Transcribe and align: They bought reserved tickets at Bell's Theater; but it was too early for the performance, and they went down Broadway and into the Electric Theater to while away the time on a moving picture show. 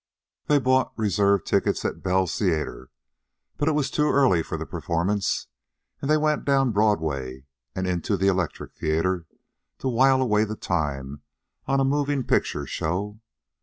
They 0.47 0.57
bought 0.57 0.97
reserved 0.97 1.45
tickets 1.45 1.85
at 1.85 2.01
Bell's 2.01 2.35
Theater; 2.39 2.89
but 3.57 3.67
it 3.67 3.73
was 3.73 3.91
too 3.91 4.09
early 4.11 4.41
for 4.41 4.57
the 4.57 4.65
performance, 4.65 5.45
and 6.01 6.09
they 6.09 6.17
went 6.17 6.43
down 6.43 6.71
Broadway 6.71 7.45
and 7.75 7.85
into 7.85 8.17
the 8.17 8.25
Electric 8.27 8.73
Theater 8.73 9.27
to 9.77 9.87
while 9.87 10.19
away 10.23 10.43
the 10.43 10.55
time 10.55 11.21
on 11.67 11.79
a 11.79 11.83
moving 11.85 12.23
picture 12.23 12.65
show. 12.65 13.19